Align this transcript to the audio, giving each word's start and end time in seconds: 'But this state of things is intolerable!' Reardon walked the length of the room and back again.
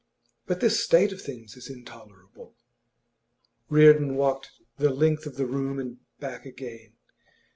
'But 0.47 0.61
this 0.61 0.83
state 0.83 1.11
of 1.13 1.21
things 1.21 1.55
is 1.55 1.69
intolerable!' 1.69 2.55
Reardon 3.69 4.15
walked 4.15 4.49
the 4.79 4.89
length 4.89 5.27
of 5.27 5.35
the 5.35 5.45
room 5.45 5.77
and 5.77 5.99
back 6.19 6.43
again. 6.43 6.93